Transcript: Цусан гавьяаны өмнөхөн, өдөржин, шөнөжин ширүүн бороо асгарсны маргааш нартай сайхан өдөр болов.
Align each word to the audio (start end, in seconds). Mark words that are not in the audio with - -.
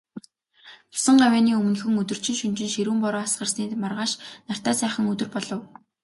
Цусан 0.93 1.17
гавьяаны 1.23 1.51
өмнөхөн, 1.61 1.99
өдөржин, 2.01 2.35
шөнөжин 2.39 2.71
ширүүн 2.75 2.99
бороо 3.03 3.21
асгарсны 3.25 3.63
маргааш 3.83 4.11
нартай 4.47 4.75
сайхан 4.79 5.05
өдөр 5.13 5.29
болов. 5.35 5.61